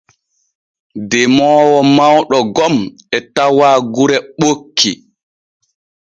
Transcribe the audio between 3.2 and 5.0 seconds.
tawa gure ɓokki.